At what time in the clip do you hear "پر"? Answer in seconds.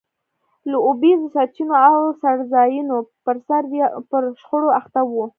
4.09-4.23